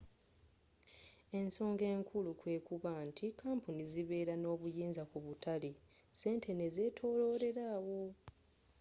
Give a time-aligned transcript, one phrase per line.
[1.39, 5.71] ensoga enkulu kwekuba nti kampuni zibera n'obuyinza ku butale
[6.19, 7.99] sente nezzetololera awo